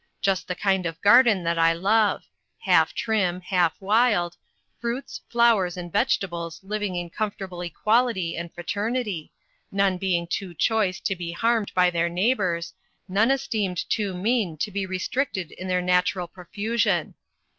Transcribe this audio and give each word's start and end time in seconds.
Just 0.19 0.47
the 0.47 0.55
kind 0.55 0.87
of 0.87 0.99
garden 1.03 1.43
that 1.43 1.59
I 1.59 1.73
love 1.73 2.23
half 2.57 2.91
trim, 2.91 3.39
half 3.39 3.79
wild 3.79 4.35
fruits, 4.79 5.21
flowers, 5.29 5.77
and 5.77 5.91
vegetables 5.93 6.59
living 6.63 6.95
in 6.95 7.11
comfortable 7.11 7.61
equality 7.61 8.35
and 8.35 8.51
fraternity, 8.51 9.31
none 9.71 9.99
being 9.99 10.25
too 10.25 10.55
choice 10.55 10.99
to 11.01 11.15
be 11.15 11.33
harmed 11.33 11.71
by 11.75 11.91
their 11.91 12.09
neighbours, 12.09 12.73
none 13.07 13.29
esteemed 13.29 13.87
too 13.91 14.15
mean 14.15 14.57
to 14.57 14.71
be 14.71 14.87
restricted 14.87 15.51
in 15.51 15.67
their 15.67 15.83
natural 15.83 16.27
profusion. 16.27 17.13